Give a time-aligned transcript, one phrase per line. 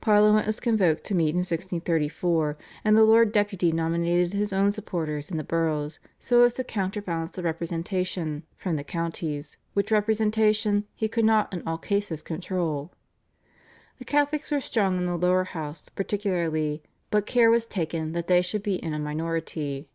[0.00, 5.30] Parliament was convoked to meet in 1634, and the Lord Deputy nominated his own supporters
[5.30, 10.86] in the boroughs, so as to counter balance the representation from the counties, which representation
[10.96, 12.90] he could not in all cases control.
[14.00, 16.82] The Catholics were strong in the Lower House particularly,
[17.12, 19.88] but care was taken that they should be in a minority.